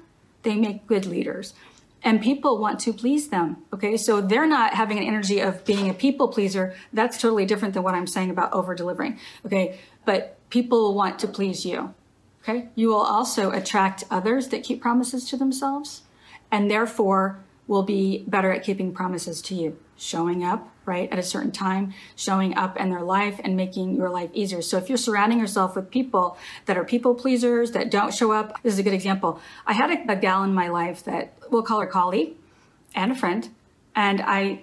They 0.44 0.54
make 0.54 0.86
good 0.86 1.04
leaders. 1.04 1.52
And 2.02 2.22
people 2.22 2.58
want 2.58 2.78
to 2.80 2.92
please 2.92 3.28
them. 3.28 3.58
Okay. 3.72 3.96
So 3.96 4.20
they're 4.20 4.46
not 4.46 4.74
having 4.74 4.98
an 4.98 5.04
energy 5.04 5.40
of 5.40 5.64
being 5.64 5.88
a 5.88 5.94
people 5.94 6.28
pleaser. 6.28 6.74
That's 6.92 7.20
totally 7.20 7.44
different 7.44 7.74
than 7.74 7.82
what 7.82 7.94
I'm 7.94 8.06
saying 8.06 8.30
about 8.30 8.52
over 8.52 8.74
delivering. 8.74 9.18
Okay. 9.44 9.78
But 10.04 10.38
people 10.50 10.94
want 10.94 11.18
to 11.20 11.28
please 11.28 11.66
you. 11.66 11.94
Okay. 12.42 12.68
You 12.74 12.88
will 12.88 13.02
also 13.02 13.50
attract 13.50 14.04
others 14.10 14.48
that 14.48 14.62
keep 14.62 14.80
promises 14.80 15.28
to 15.30 15.36
themselves 15.36 16.02
and 16.50 16.70
therefore 16.70 17.40
will 17.66 17.82
be 17.82 18.24
better 18.26 18.50
at 18.50 18.64
keeping 18.64 18.92
promises 18.92 19.42
to 19.42 19.54
you, 19.54 19.78
showing 19.96 20.42
up, 20.42 20.72
right, 20.88 21.08
at 21.12 21.18
a 21.18 21.22
certain 21.22 21.52
time, 21.52 21.94
showing 22.16 22.56
up 22.56 22.76
in 22.76 22.90
their 22.90 23.02
life 23.02 23.40
and 23.44 23.56
making 23.56 23.94
your 23.94 24.10
life 24.10 24.30
easier. 24.32 24.62
So 24.62 24.78
if 24.78 24.88
you're 24.88 24.98
surrounding 24.98 25.38
yourself 25.38 25.76
with 25.76 25.90
people 25.90 26.36
that 26.66 26.76
are 26.76 26.84
people 26.84 27.14
pleasers, 27.14 27.72
that 27.72 27.90
don't 27.90 28.12
show 28.12 28.32
up, 28.32 28.60
this 28.62 28.72
is 28.72 28.78
a 28.80 28.82
good 28.82 28.94
example. 28.94 29.40
I 29.66 29.74
had 29.74 29.90
a, 29.90 30.12
a 30.12 30.16
gal 30.16 30.42
in 30.42 30.52
my 30.52 30.68
life 30.68 31.04
that 31.04 31.34
we'll 31.50 31.62
call 31.62 31.80
her 31.80 31.86
colleague 31.86 32.34
and 32.94 33.12
a 33.12 33.14
friend, 33.14 33.48
and 33.94 34.20
I 34.20 34.62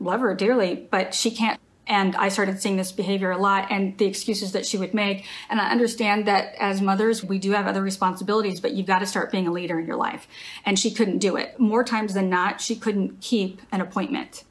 love 0.00 0.20
her 0.20 0.34
dearly, 0.34 0.86
but 0.90 1.12
she 1.12 1.30
can't 1.30 1.60
and 1.86 2.16
I 2.16 2.28
started 2.28 2.60
seeing 2.60 2.76
this 2.76 2.92
behavior 2.92 3.30
a 3.30 3.36
lot 3.36 3.70
and 3.70 3.96
the 3.98 4.06
excuses 4.06 4.52
that 4.52 4.64
she 4.64 4.78
would 4.78 4.94
make. 4.94 5.26
And 5.50 5.60
I 5.60 5.70
understand 5.70 6.26
that 6.26 6.54
as 6.58 6.80
mothers, 6.80 7.22
we 7.22 7.38
do 7.38 7.52
have 7.52 7.66
other 7.66 7.82
responsibilities, 7.82 8.60
but 8.60 8.72
you've 8.72 8.86
got 8.86 9.00
to 9.00 9.06
start 9.06 9.30
being 9.30 9.46
a 9.46 9.52
leader 9.52 9.78
in 9.78 9.86
your 9.86 9.96
life. 9.96 10.26
And 10.64 10.78
she 10.78 10.90
couldn't 10.90 11.18
do 11.18 11.36
it. 11.36 11.58
More 11.60 11.84
times 11.84 12.14
than 12.14 12.30
not, 12.30 12.60
she 12.60 12.76
couldn't 12.76 13.20
keep 13.20 13.60
an 13.70 13.80
appointment. 13.80 14.44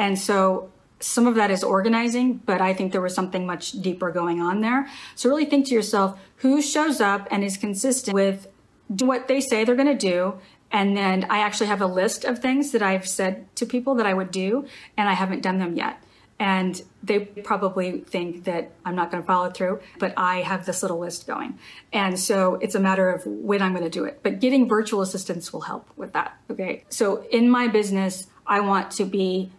And 0.00 0.18
so 0.18 0.72
some 0.98 1.26
of 1.26 1.34
that 1.36 1.50
is 1.50 1.62
organizing, 1.62 2.34
but 2.44 2.60
I 2.60 2.74
think 2.74 2.92
there 2.92 3.00
was 3.00 3.14
something 3.14 3.46
much 3.46 3.72
deeper 3.72 4.10
going 4.10 4.40
on 4.40 4.60
there. 4.60 4.88
So 5.14 5.28
really 5.28 5.44
think 5.44 5.66
to 5.68 5.74
yourself, 5.74 6.18
who 6.36 6.60
shows 6.60 7.00
up 7.00 7.28
and 7.30 7.44
is 7.44 7.56
consistent 7.56 8.14
with 8.14 8.48
what 8.88 9.28
they 9.28 9.40
say 9.40 9.64
they're 9.64 9.76
going 9.76 9.98
to 9.98 10.06
do 10.12 10.40
and 10.72 10.96
then 10.96 11.26
I 11.28 11.40
actually 11.40 11.66
have 11.66 11.80
a 11.80 11.86
list 11.86 12.24
of 12.24 12.38
things 12.38 12.72
that 12.72 12.82
I've 12.82 13.06
said 13.06 13.54
to 13.56 13.66
people 13.66 13.96
that 13.96 14.06
I 14.06 14.14
would 14.14 14.30
do, 14.30 14.66
and 14.96 15.08
I 15.08 15.14
haven't 15.14 15.42
done 15.42 15.58
them 15.58 15.76
yet. 15.76 16.02
And 16.38 16.80
they 17.02 17.18
probably 17.20 18.00
think 18.00 18.44
that 18.44 18.70
I'm 18.84 18.94
not 18.94 19.10
going 19.10 19.22
to 19.22 19.26
follow 19.26 19.50
through, 19.50 19.80
but 19.98 20.14
I 20.16 20.38
have 20.38 20.64
this 20.64 20.80
little 20.80 20.98
list 20.98 21.26
going. 21.26 21.58
And 21.92 22.18
so 22.18 22.54
it's 22.54 22.74
a 22.74 22.80
matter 22.80 23.10
of 23.10 23.26
when 23.26 23.60
I'm 23.60 23.72
going 23.72 23.84
to 23.84 23.90
do 23.90 24.04
it. 24.04 24.20
But 24.22 24.40
getting 24.40 24.66
virtual 24.66 25.02
assistants 25.02 25.52
will 25.52 25.60
help 25.62 25.90
with 25.96 26.14
that. 26.14 26.38
Okay. 26.50 26.84
So 26.88 27.26
in 27.30 27.50
my 27.50 27.68
business, 27.68 28.26
I 28.46 28.60
want 28.60 28.90
to 28.92 29.04
be 29.04 29.52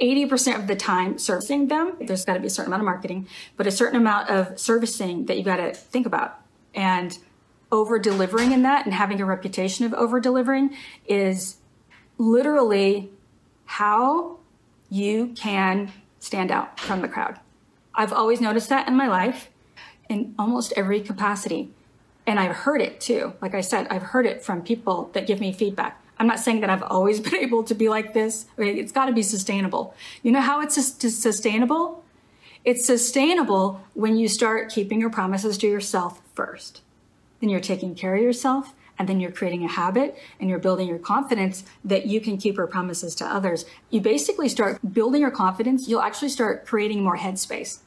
80% 0.00 0.56
of 0.56 0.66
the 0.66 0.76
time 0.76 1.18
servicing 1.18 1.68
them. 1.68 1.96
There's 2.00 2.24
got 2.24 2.34
to 2.34 2.40
be 2.40 2.46
a 2.46 2.50
certain 2.50 2.72
amount 2.72 2.82
of 2.82 2.86
marketing, 2.86 3.28
but 3.56 3.66
a 3.66 3.70
certain 3.70 3.98
amount 3.98 4.30
of 4.30 4.58
servicing 4.58 5.26
that 5.26 5.36
you 5.36 5.44
got 5.44 5.56
to 5.56 5.72
think 5.72 6.06
about. 6.06 6.40
And 6.74 7.18
over 7.72 7.98
delivering 7.98 8.52
in 8.52 8.62
that 8.62 8.84
and 8.84 8.94
having 8.94 9.20
a 9.20 9.24
reputation 9.24 9.84
of 9.84 9.94
over 9.94 10.20
delivering 10.20 10.74
is 11.06 11.56
literally 12.18 13.10
how 13.64 14.38
you 14.88 15.32
can 15.36 15.92
stand 16.20 16.50
out 16.50 16.78
from 16.78 17.00
the 17.00 17.08
crowd. 17.08 17.40
I've 17.94 18.12
always 18.12 18.40
noticed 18.40 18.68
that 18.68 18.86
in 18.86 18.96
my 18.96 19.08
life 19.08 19.48
in 20.08 20.34
almost 20.38 20.72
every 20.76 21.00
capacity. 21.00 21.70
And 22.26 22.38
I've 22.38 22.56
heard 22.56 22.80
it 22.80 23.00
too. 23.00 23.34
Like 23.40 23.54
I 23.54 23.60
said, 23.60 23.86
I've 23.88 24.02
heard 24.02 24.26
it 24.26 24.42
from 24.42 24.62
people 24.62 25.10
that 25.12 25.26
give 25.26 25.40
me 25.40 25.52
feedback. 25.52 26.00
I'm 26.18 26.26
not 26.26 26.40
saying 26.40 26.60
that 26.60 26.70
I've 26.70 26.82
always 26.82 27.20
been 27.26 27.36
able 27.36 27.64
to 27.64 27.74
be 27.74 27.88
like 27.88 28.14
this. 28.14 28.46
It's 28.56 28.92
got 28.92 29.06
to 29.06 29.12
be 29.12 29.22
sustainable. 29.22 29.94
You 30.22 30.32
know 30.32 30.40
how 30.40 30.60
it's 30.60 30.74
sustainable? 30.74 32.04
It's 32.64 32.84
sustainable 32.84 33.84
when 33.94 34.16
you 34.16 34.28
start 34.28 34.70
keeping 34.70 35.00
your 35.00 35.10
promises 35.10 35.56
to 35.58 35.68
yourself 35.68 36.20
first. 36.34 36.82
Then 37.40 37.48
you're 37.48 37.60
taking 37.60 37.94
care 37.94 38.16
of 38.16 38.22
yourself 38.22 38.74
and 38.98 39.08
then 39.08 39.20
you're 39.20 39.30
creating 39.30 39.64
a 39.64 39.68
habit 39.68 40.16
and 40.40 40.48
you're 40.48 40.58
building 40.58 40.88
your 40.88 40.98
confidence 40.98 41.64
that 41.84 42.06
you 42.06 42.20
can 42.20 42.38
keep 42.38 42.56
your 42.56 42.66
promises 42.66 43.14
to 43.16 43.24
others. 43.24 43.66
You 43.90 44.00
basically 44.00 44.48
start 44.48 44.80
building 44.92 45.20
your 45.20 45.30
confidence. 45.30 45.86
You'll 45.86 46.00
actually 46.00 46.30
start 46.30 46.66
creating 46.66 47.02
more 47.02 47.18
headspace. 47.18 47.80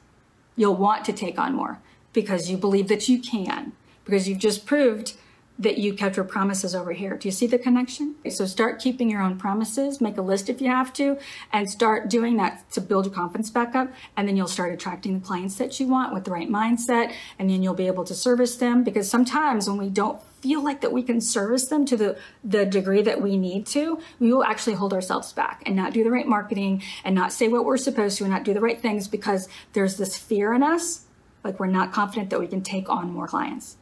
You'll 0.56 0.76
want 0.76 1.04
to 1.06 1.12
take 1.12 1.38
on 1.38 1.54
more 1.54 1.78
because 2.12 2.50
you 2.50 2.56
believe 2.56 2.88
that 2.88 3.08
you 3.08 3.20
can, 3.20 3.72
because 4.04 4.28
you've 4.28 4.38
just 4.38 4.66
proved 4.66 5.14
that 5.58 5.76
you 5.76 5.92
kept 5.92 6.16
your 6.16 6.24
promises 6.24 6.74
over 6.74 6.92
here. 6.92 7.16
Do 7.16 7.28
you 7.28 7.32
see 7.32 7.46
the 7.46 7.58
connection? 7.58 8.14
So 8.30 8.46
start 8.46 8.80
keeping 8.80 9.10
your 9.10 9.20
own 9.20 9.36
promises, 9.36 10.00
make 10.00 10.16
a 10.16 10.22
list 10.22 10.48
if 10.48 10.60
you 10.60 10.68
have 10.68 10.90
to, 10.94 11.18
and 11.52 11.70
start 11.70 12.08
doing 12.08 12.38
that 12.38 12.70
to 12.72 12.80
build 12.80 13.04
your 13.04 13.14
confidence 13.14 13.50
back 13.50 13.74
up. 13.74 13.92
And 14.16 14.26
then 14.26 14.38
you'll 14.38 14.48
start 14.48 14.72
attracting 14.72 15.20
the 15.20 15.26
clients 15.26 15.56
that 15.56 15.78
you 15.78 15.86
want 15.86 16.14
with 16.14 16.24
the 16.24 16.30
right 16.30 16.48
mindset. 16.48 17.12
And 17.38 17.50
then 17.50 17.62
you'll 17.62 17.74
be 17.74 17.86
able 17.86 18.04
to 18.04 18.14
service 18.14 18.56
them 18.56 18.82
because 18.82 19.10
sometimes 19.10 19.68
when 19.68 19.76
we 19.76 19.90
don't 19.90 20.20
feel 20.40 20.64
like 20.64 20.80
that 20.80 20.92
we 20.92 21.02
can 21.02 21.20
service 21.20 21.66
them 21.66 21.84
to 21.84 21.96
the, 21.96 22.18
the 22.42 22.64
degree 22.64 23.02
that 23.02 23.20
we 23.20 23.36
need 23.36 23.66
to, 23.66 24.00
we 24.18 24.32
will 24.32 24.44
actually 24.44 24.72
hold 24.72 24.94
ourselves 24.94 25.34
back 25.34 25.62
and 25.66 25.76
not 25.76 25.92
do 25.92 26.02
the 26.02 26.10
right 26.10 26.26
marketing 26.26 26.82
and 27.04 27.14
not 27.14 27.34
say 27.34 27.48
what 27.48 27.66
we're 27.66 27.76
supposed 27.76 28.16
to 28.16 28.24
and 28.24 28.32
not 28.32 28.44
do 28.44 28.54
the 28.54 28.60
right 28.60 28.80
things 28.80 29.08
because 29.08 29.46
there's 29.74 29.98
this 29.98 30.16
fear 30.16 30.54
in 30.54 30.62
us. 30.62 31.04
Like 31.44 31.60
we're 31.60 31.66
not 31.66 31.92
confident 31.92 32.30
that 32.30 32.40
we 32.40 32.46
can 32.46 32.62
take 32.62 32.88
on 32.88 33.12
more 33.12 33.28
clients 33.28 33.76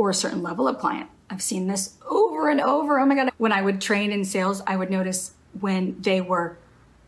or 0.00 0.08
a 0.08 0.14
certain 0.14 0.42
level 0.42 0.66
of 0.66 0.78
client. 0.78 1.10
I've 1.28 1.42
seen 1.42 1.66
this 1.66 1.98
over 2.08 2.48
and 2.48 2.58
over. 2.58 2.98
Oh 2.98 3.04
my 3.04 3.14
God. 3.14 3.30
When 3.36 3.52
I 3.52 3.60
would 3.60 3.82
train 3.82 4.12
in 4.12 4.24
sales, 4.24 4.62
I 4.66 4.74
would 4.74 4.90
notice 4.90 5.34
when 5.60 6.00
they 6.00 6.22
were 6.22 6.56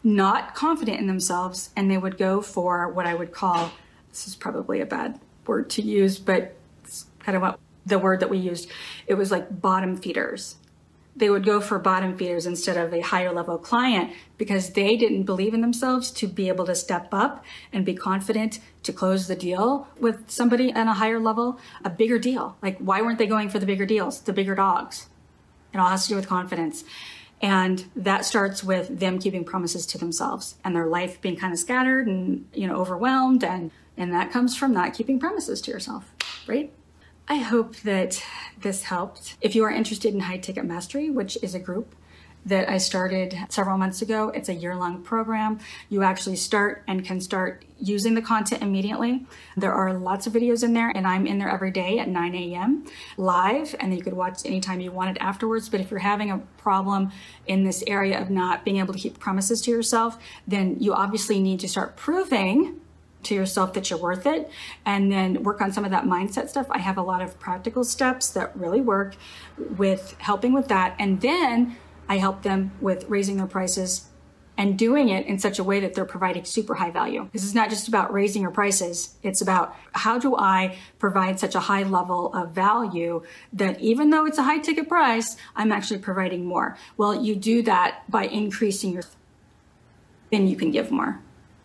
not 0.04 0.54
confident 0.54 1.00
in 1.00 1.06
themselves 1.06 1.70
and 1.74 1.90
they 1.90 1.96
would 1.96 2.18
go 2.18 2.42
for 2.42 2.86
what 2.90 3.06
I 3.06 3.14
would 3.14 3.32
call 3.32 3.72
this 4.10 4.28
is 4.28 4.36
probably 4.36 4.82
a 4.82 4.84
bad 4.84 5.18
word 5.46 5.70
to 5.70 5.80
use, 5.80 6.18
but 6.18 6.54
it's 6.84 7.06
kind 7.20 7.34
of 7.34 7.40
what 7.40 7.58
the 7.86 7.98
word 7.98 8.20
that 8.20 8.28
we 8.28 8.36
used. 8.36 8.68
It 9.06 9.14
was 9.14 9.30
like 9.30 9.62
bottom 9.62 9.96
feeders 9.96 10.56
they 11.14 11.28
would 11.28 11.44
go 11.44 11.60
for 11.60 11.78
bottom 11.78 12.16
feeders 12.16 12.46
instead 12.46 12.76
of 12.76 12.92
a 12.92 13.00
higher 13.00 13.32
level 13.32 13.58
client 13.58 14.12
because 14.38 14.70
they 14.70 14.96
didn't 14.96 15.24
believe 15.24 15.52
in 15.52 15.60
themselves 15.60 16.10
to 16.10 16.26
be 16.26 16.48
able 16.48 16.64
to 16.64 16.74
step 16.74 17.08
up 17.12 17.44
and 17.72 17.84
be 17.84 17.94
confident 17.94 18.60
to 18.82 18.92
close 18.92 19.26
the 19.26 19.36
deal 19.36 19.88
with 19.98 20.30
somebody 20.30 20.72
on 20.72 20.88
a 20.88 20.94
higher 20.94 21.20
level, 21.20 21.60
a 21.84 21.90
bigger 21.90 22.18
deal. 22.18 22.56
Like, 22.62 22.78
why 22.78 23.02
weren't 23.02 23.18
they 23.18 23.26
going 23.26 23.50
for 23.50 23.58
the 23.58 23.66
bigger 23.66 23.84
deals, 23.84 24.20
the 24.20 24.32
bigger 24.32 24.54
dogs? 24.54 25.08
It 25.74 25.78
all 25.78 25.88
has 25.88 26.04
to 26.04 26.10
do 26.10 26.16
with 26.16 26.28
confidence. 26.28 26.84
And 27.42 27.84
that 27.96 28.24
starts 28.24 28.62
with 28.62 29.00
them 29.00 29.18
keeping 29.18 29.44
promises 29.44 29.84
to 29.86 29.98
themselves 29.98 30.56
and 30.64 30.74
their 30.74 30.86
life 30.86 31.20
being 31.20 31.36
kind 31.36 31.52
of 31.52 31.58
scattered 31.58 32.06
and, 32.06 32.46
you 32.54 32.66
know, 32.68 32.76
overwhelmed. 32.76 33.42
And, 33.42 33.72
and 33.96 34.12
that 34.12 34.30
comes 34.30 34.56
from 34.56 34.72
not 34.72 34.94
keeping 34.94 35.18
promises 35.18 35.60
to 35.62 35.72
yourself, 35.72 36.14
right? 36.46 36.72
I 37.28 37.36
hope 37.36 37.76
that 37.78 38.22
this 38.60 38.84
helped. 38.84 39.36
If 39.40 39.54
you 39.54 39.64
are 39.64 39.70
interested 39.70 40.12
in 40.12 40.20
High 40.20 40.38
Ticket 40.38 40.64
Mastery, 40.64 41.08
which 41.08 41.38
is 41.42 41.54
a 41.54 41.60
group 41.60 41.94
that 42.44 42.68
I 42.68 42.78
started 42.78 43.38
several 43.48 43.78
months 43.78 44.02
ago, 44.02 44.30
it's 44.30 44.48
a 44.48 44.54
year 44.54 44.74
long 44.74 45.02
program. 45.02 45.60
You 45.88 46.02
actually 46.02 46.34
start 46.34 46.82
and 46.88 47.04
can 47.04 47.20
start 47.20 47.64
using 47.78 48.14
the 48.14 48.22
content 48.22 48.62
immediately. 48.62 49.24
There 49.56 49.72
are 49.72 49.94
lots 49.94 50.26
of 50.26 50.32
videos 50.32 50.64
in 50.64 50.72
there, 50.72 50.90
and 50.90 51.06
I'm 51.06 51.24
in 51.26 51.38
there 51.38 51.48
every 51.48 51.70
day 51.70 52.00
at 52.00 52.08
9 52.08 52.34
a.m. 52.34 52.84
live, 53.16 53.76
and 53.78 53.94
you 53.94 54.02
could 54.02 54.14
watch 54.14 54.44
anytime 54.44 54.80
you 54.80 54.90
wanted 54.90 55.18
afterwards. 55.18 55.68
But 55.68 55.80
if 55.80 55.90
you're 55.92 56.00
having 56.00 56.32
a 56.32 56.38
problem 56.58 57.12
in 57.46 57.62
this 57.62 57.84
area 57.86 58.20
of 58.20 58.30
not 58.30 58.64
being 58.64 58.78
able 58.78 58.94
to 58.94 59.00
keep 59.00 59.20
promises 59.20 59.60
to 59.62 59.70
yourself, 59.70 60.18
then 60.46 60.76
you 60.80 60.92
obviously 60.92 61.38
need 61.38 61.60
to 61.60 61.68
start 61.68 61.96
proving 61.96 62.80
to 63.24 63.34
yourself 63.34 63.72
that 63.74 63.90
you're 63.90 63.98
worth 63.98 64.26
it 64.26 64.50
and 64.84 65.10
then 65.10 65.42
work 65.42 65.60
on 65.60 65.72
some 65.72 65.84
of 65.84 65.90
that 65.90 66.04
mindset 66.04 66.48
stuff. 66.48 66.66
I 66.70 66.78
have 66.78 66.98
a 66.98 67.02
lot 67.02 67.22
of 67.22 67.38
practical 67.38 67.84
steps 67.84 68.30
that 68.30 68.56
really 68.56 68.80
work 68.80 69.16
with 69.76 70.16
helping 70.18 70.52
with 70.52 70.68
that. 70.68 70.94
And 70.98 71.20
then 71.20 71.76
I 72.08 72.18
help 72.18 72.42
them 72.42 72.72
with 72.80 73.08
raising 73.08 73.36
their 73.36 73.46
prices 73.46 74.08
and 74.58 74.78
doing 74.78 75.08
it 75.08 75.26
in 75.26 75.38
such 75.38 75.58
a 75.58 75.64
way 75.64 75.80
that 75.80 75.94
they're 75.94 76.04
providing 76.04 76.44
super 76.44 76.74
high 76.74 76.90
value. 76.90 77.28
This 77.32 77.42
is 77.42 77.54
not 77.54 77.70
just 77.70 77.88
about 77.88 78.12
raising 78.12 78.42
your 78.42 78.50
prices. 78.50 79.16
It's 79.22 79.40
about 79.40 79.74
how 79.92 80.18
do 80.18 80.36
I 80.36 80.76
provide 80.98 81.40
such 81.40 81.54
a 81.54 81.60
high 81.60 81.84
level 81.84 82.32
of 82.34 82.50
value 82.50 83.22
that 83.54 83.80
even 83.80 84.10
though 84.10 84.26
it's 84.26 84.38
a 84.38 84.42
high 84.42 84.58
ticket 84.58 84.88
price, 84.88 85.36
I'm 85.56 85.72
actually 85.72 86.00
providing 86.00 86.44
more. 86.44 86.76
Well, 86.96 87.24
you 87.24 87.34
do 87.34 87.62
that 87.62 88.02
by 88.10 88.26
increasing 88.26 88.92
your, 88.92 89.04
then 90.30 90.46
you 90.46 90.56
can 90.56 90.70
give 90.70 90.90
more. 90.90 91.20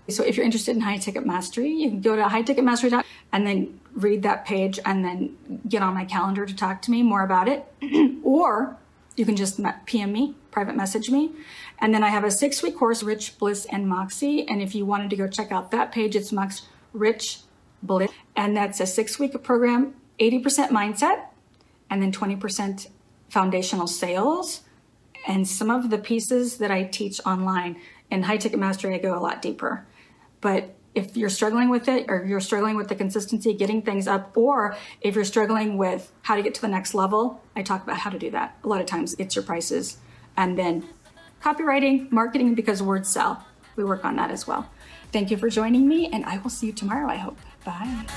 So 0.10 0.24
if 0.24 0.38
you're 0.38 0.46
interested 0.46 0.76
in 0.76 0.82
high 0.82 0.98
ticket 0.98 1.26
mastery, 1.26 1.70
you 1.70 1.90
can 1.90 2.02
go 2.02 2.16
to 2.16 2.24
highticketmastery.com 2.24 3.04
and 3.32 3.46
then 3.46 3.80
read 3.94 4.24
that 4.24 4.46
page 4.46 4.80
and 4.86 5.04
then 5.04 5.38
get 5.68 5.82
on 5.82 5.94
my 5.94 6.06
calendar 6.06 6.46
to 6.46 6.56
talk 6.56 6.82
to 6.84 6.92
me 6.92 7.04
more 7.04 7.24
about 7.24 7.48
it. 7.48 7.66
or 8.24 8.78
you 9.18 9.26
can 9.26 9.36
just 9.36 9.60
PM 9.86 10.12
me, 10.14 10.36
private 10.52 10.76
message 10.76 11.10
me. 11.10 11.32
And 11.80 11.94
then 11.94 12.04
I 12.04 12.10
have 12.10 12.24
a 12.24 12.32
six 12.32 12.64
week 12.64 12.78
course, 12.78 13.04
Rich, 13.04 13.38
Bliss, 13.38 13.66
and 13.66 13.90
Moxie. 13.90 14.48
And 14.48 14.62
if 14.62 14.76
you 14.76 14.86
wanted 14.86 15.10
to 15.10 15.16
go 15.16 15.28
check 15.28 15.52
out 15.52 15.72
that 15.72 15.92
page, 15.92 16.16
it's 16.16 16.32
Mox 16.32 16.64
Rich 16.94 17.40
Bliss. 17.84 18.12
And 18.36 18.56
that's 18.56 18.80
a 18.80 18.86
six 18.86 19.20
week 19.20 19.42
program, 19.44 19.96
80% 20.20 20.70
mindset, 20.70 21.26
and 21.90 22.02
then 22.02 22.12
20% 22.12 22.88
foundational 23.30 23.88
sales. 23.88 24.62
And 25.28 25.48
some 25.48 25.70
of 25.70 25.90
the 25.90 25.98
pieces 25.98 26.58
that 26.58 26.72
I 26.72 26.84
teach 26.84 27.20
online 27.26 27.82
in 28.10 28.24
high 28.24 28.38
ticket 28.38 28.60
mastery, 28.60 28.96
I 28.96 29.00
go 29.00 29.18
a 29.18 29.20
lot 29.20 29.42
deeper. 29.42 29.86
But 30.42 30.76
if 30.98 31.16
you're 31.16 31.30
struggling 31.30 31.70
with 31.70 31.88
it 31.88 32.06
or 32.10 32.26
you're 32.26 32.40
struggling 32.40 32.76
with 32.76 32.88
the 32.88 32.96
consistency 32.96 33.54
getting 33.54 33.84
things 33.84 34.08
up 34.08 34.36
or 34.36 34.76
if 35.02 35.14
you're 35.14 35.24
struggling 35.24 35.78
with 35.78 36.12
how 36.24 36.36
to 36.36 36.42
get 36.42 36.56
to 36.56 36.62
the 36.62 36.68
next 36.68 36.96
level 36.96 37.40
i 37.56 37.62
talk 37.62 37.84
about 37.84 37.98
how 37.98 38.10
to 38.10 38.18
do 38.18 38.32
that. 38.32 38.58
A 38.64 38.68
lot 38.68 38.82
of 38.82 38.88
times 38.88 39.16
it's 39.20 39.36
your 39.36 39.44
prices. 39.44 39.98
And 40.36 40.58
then 40.58 40.88
copywriting 41.44 42.12
marketing 42.12 42.56
because 42.56 42.82
words 42.82 43.10
sell. 43.10 43.46
We 43.76 43.84
work 43.84 44.06
on 44.06 44.16
that 44.16 44.32
as 44.32 44.48
well. 44.48 44.68
Thank 45.12 45.30
you 45.30 45.38
for 45.38 45.50
joining 45.50 45.88
me 45.88 46.08
and 46.08 46.26
i 46.26 46.38
will 46.40 46.50
see 46.50 46.68
you 46.68 46.74
tomorrow 46.74 47.08
i 47.08 47.16
hope. 47.16 47.38
Bye 47.64 48.08